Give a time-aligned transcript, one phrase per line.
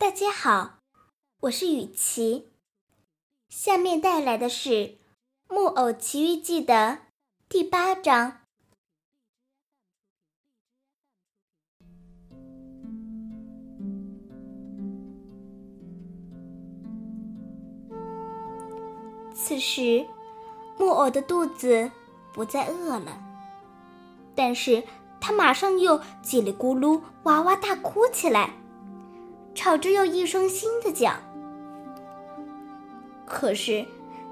[0.00, 0.78] 大家好，
[1.40, 2.52] 我是雨琪。
[3.48, 4.70] 下面带来的是
[5.48, 6.98] 《木偶奇遇记》的
[7.48, 8.42] 第八章。
[19.34, 20.06] 此时，
[20.78, 21.90] 木偶的肚子
[22.32, 23.20] 不再饿了，
[24.36, 24.84] 但是
[25.20, 28.54] 他马上又叽里咕噜哇哇大哭起来。
[29.58, 31.14] 吵着要一双新的脚，
[33.26, 33.84] 可是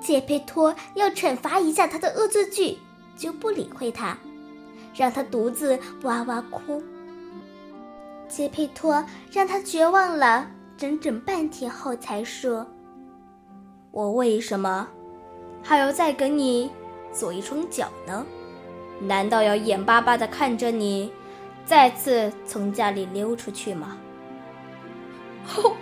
[0.00, 2.78] 杰佩托要惩罚一下他的恶作剧，
[3.16, 4.16] 就不理会他，
[4.94, 6.80] 让他独自哇哇哭。
[8.28, 12.64] 杰佩托让他绝望了整整半天后，才说
[13.90, 14.88] ：“我为什么
[15.64, 16.70] 还要再给你
[17.12, 18.24] 做一双脚呢？
[19.00, 21.12] 难道要眼巴巴地看着你
[21.66, 23.98] 再次从家里溜出去吗？”
[25.56, 25.76] 我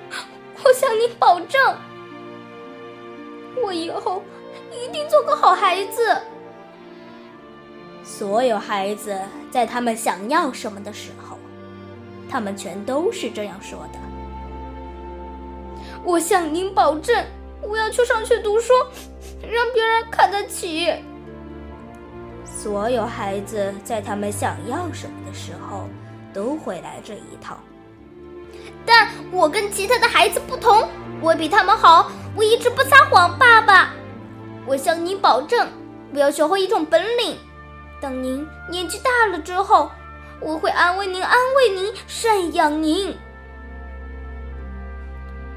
[0.65, 1.61] 我向你保证，
[3.63, 4.23] 我以后
[4.73, 6.17] 一定做个好孩子。
[8.05, 11.37] 所有孩子在他们想要什么的时候，
[12.31, 13.99] 他们全都是这样说的。
[16.05, 17.25] 我向您保证，
[17.61, 18.73] 我要去上学读书，
[19.43, 20.95] 让别人看得起。
[22.45, 25.89] 所有孩子在他们想要什么的时候，
[26.33, 27.59] 都会来这一套。
[28.87, 30.89] 但我跟其他的孩子不同，
[31.21, 32.11] 我比他们好。
[32.37, 33.93] 我一直不撒谎，爸爸。
[34.67, 35.69] 我向您保证，
[36.13, 37.37] 我要学会一种本领。
[38.01, 39.91] 等您年纪大了之后，
[40.41, 43.17] 我会安慰您，安慰您，赡养您。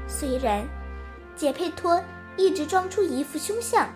[0.08, 0.66] 虽然
[1.36, 2.02] 杰佩托
[2.36, 3.92] 一直装出一副凶相，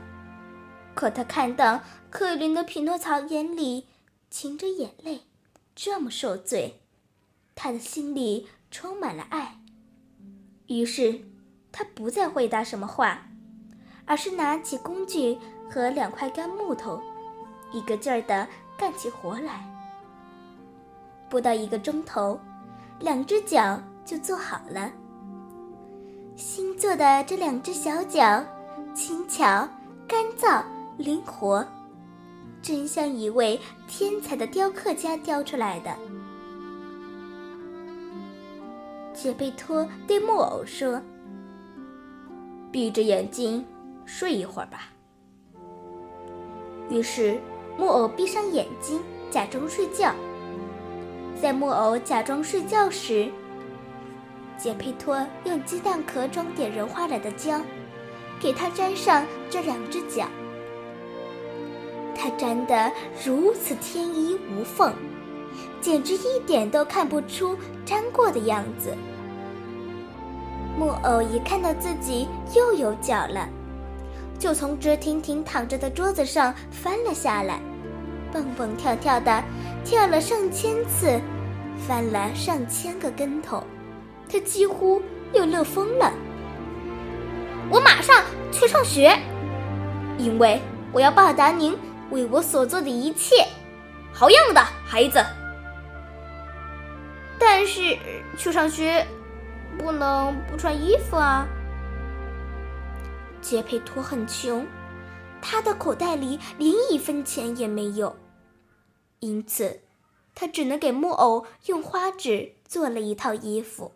[0.94, 3.86] 可他看到可怜的匹诺曹眼里
[4.30, 5.22] 噙着眼泪，
[5.74, 6.80] 这么受罪，
[7.54, 8.48] 他的心里。
[8.74, 9.56] 充满了爱，
[10.66, 11.20] 于是
[11.70, 13.24] 他不再回答什么话，
[14.04, 15.38] 而是拿起工具
[15.70, 17.00] 和两块干木头，
[17.72, 19.64] 一个劲儿地干起活来。
[21.30, 22.36] 不到一个钟头，
[22.98, 24.90] 两只脚就做好了。
[26.34, 28.44] 新做的这两只小脚，
[28.92, 29.68] 轻巧、
[30.08, 30.64] 干燥、
[30.98, 31.64] 灵活，
[32.60, 35.96] 真像一位天才的雕刻家雕出来的。
[39.14, 41.00] 杰贝托对木偶说
[42.72, 43.64] ：“闭着眼睛
[44.04, 44.88] 睡一会儿吧。”
[46.90, 47.40] 于是
[47.78, 50.12] 木偶闭上眼睛，假装睡觉。
[51.40, 53.30] 在木偶假装睡觉时，
[54.58, 57.60] 杰佩托用鸡蛋壳装点融化了的胶，
[58.40, 60.26] 给他粘上这两只脚。
[62.16, 62.90] 他粘得
[63.24, 64.92] 如此天衣无缝，
[65.84, 68.96] 简直一点都看不出粘过的样子。
[70.78, 73.46] 木偶一看到自己又有脚了，
[74.38, 77.60] 就从直挺挺躺着的桌子上翻了下来，
[78.32, 79.44] 蹦蹦跳跳的
[79.84, 81.20] 跳了上千次，
[81.86, 83.62] 翻了上千个跟头，
[84.26, 85.02] 他几乎
[85.34, 86.10] 要乐疯了。
[87.70, 89.14] 我马上去上学，
[90.16, 90.62] 因为
[90.92, 91.76] 我要报答您
[92.10, 93.46] 为我所做的一切。
[94.14, 95.22] 好样的，孩子！
[97.44, 97.98] 但是
[98.36, 99.06] 去上学。
[99.76, 101.48] 不能不穿衣服啊！
[103.42, 104.64] 杰佩托很穷，
[105.42, 108.14] 他的口袋里连一分钱也没有，
[109.18, 109.80] 因此
[110.32, 113.90] 他只能给木偶用花纸做了一套衣服，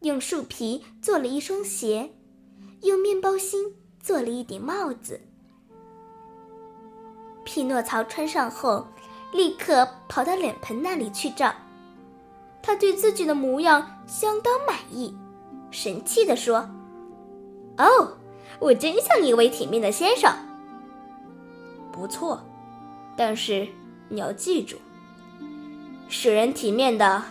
[0.00, 2.10] 用树皮做了一双鞋，
[2.80, 5.20] 用面包芯做了一顶帽子。
[7.44, 8.88] 匹诺曹穿上后，
[9.32, 11.54] 立刻跑到脸盆那里去照。
[12.66, 15.14] 他对自己的模样相当满意，
[15.70, 16.66] 神气地说
[17.76, 18.16] ：“哦，
[18.58, 20.32] 我真像一位体面的先生。
[21.92, 22.42] 不错，
[23.18, 23.68] 但是
[24.08, 24.78] 你要记住，
[26.08, 27.22] 使人体面的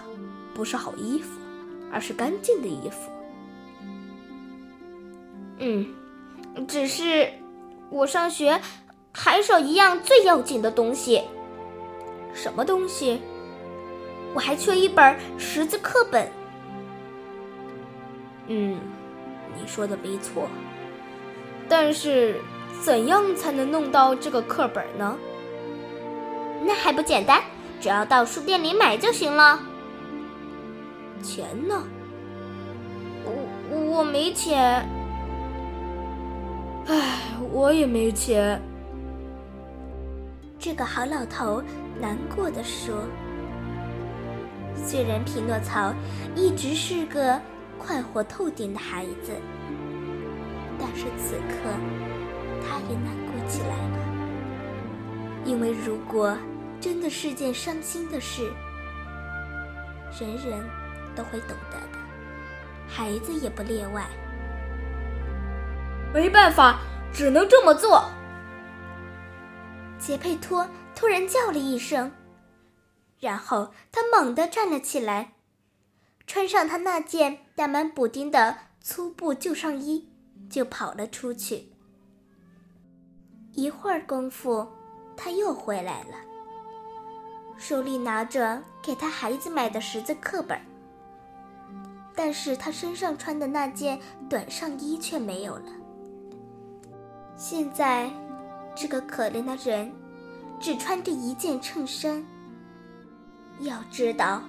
[0.54, 1.32] 不是好衣服，
[1.92, 3.10] 而是干净的衣服。
[5.58, 5.88] 嗯，
[6.68, 7.28] 只是
[7.90, 8.62] 我上学
[9.12, 11.24] 还少一样最要紧的东西。
[12.36, 13.20] 什么东西？”
[14.34, 16.30] 我还缺一本识字课本。
[18.48, 18.78] 嗯，
[19.56, 20.50] 你说的没错。
[21.70, 22.42] 但是，
[22.82, 25.18] 怎样才能弄到这个课本呢？
[26.66, 27.42] 那还不简单，
[27.80, 29.60] 只要到书店里买就行了。
[31.22, 31.84] 钱呢？
[33.26, 34.86] 我我没钱。
[36.88, 37.20] 唉，
[37.52, 38.62] 我也没钱。
[40.60, 41.64] 这个好老头
[42.02, 42.96] 难过的说。
[44.86, 45.94] 虽然匹诺曹
[46.36, 47.40] 一直是个
[47.80, 49.32] 快活透顶的孩子。
[50.80, 51.70] 但是此刻，
[52.62, 53.98] 他也难过起来了，
[55.46, 56.36] 因为如果
[56.82, 58.52] 真的是件伤心的事，
[60.20, 60.60] 人人
[61.16, 61.98] 都会懂得的，
[62.88, 64.06] 孩子也不例外。
[66.14, 66.80] 没办法，
[67.14, 68.04] 只能这么做。
[69.98, 72.12] 杰佩托突然叫了一声，
[73.24, 75.36] 然后他猛地站了起来，
[76.28, 80.10] 穿上他那件打满补丁的粗布旧上衣，
[80.50, 81.70] 就跑了出去。
[83.54, 84.68] 一会儿功夫，
[85.16, 86.18] 他又回来了，
[87.58, 90.60] 手里拿着给他孩子买的识字课本，
[92.14, 95.72] 但是他身上穿的那件短上衣却没有了。
[97.38, 98.12] 现在。
[98.76, 99.94] 这个可怜的人
[100.60, 102.26] 只穿着一件衬衫。
[103.60, 104.42] 要知道，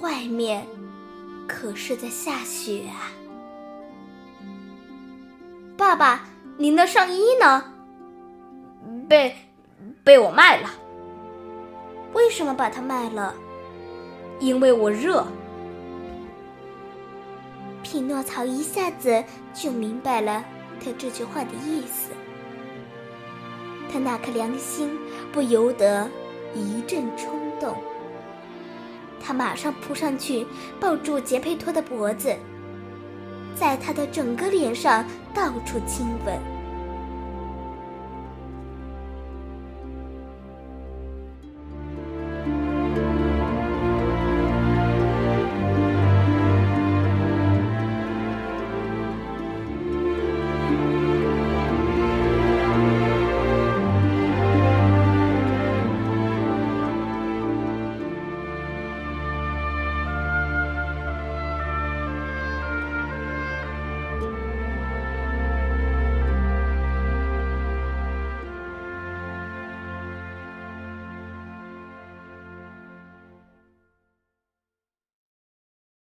[0.00, 0.66] 外面
[1.46, 3.12] 可是在下雪啊！
[5.76, 6.24] 爸爸，
[6.56, 7.64] 您的上衣呢？
[9.08, 9.36] 被
[10.04, 10.70] 被我卖了。
[12.12, 13.34] 为什么把它卖了？
[14.38, 15.26] 因为我热。
[17.82, 19.22] 匹诺曹一下子
[19.52, 20.44] 就明白了
[20.82, 22.10] 他这句话的意思。
[23.92, 24.98] 他那颗良心
[25.32, 26.08] 不由得
[26.54, 27.76] 一阵冲动，
[29.24, 30.46] 他马上扑上去
[30.80, 32.34] 抱住杰佩托的脖子，
[33.54, 36.61] 在他的整个脸上到处亲吻。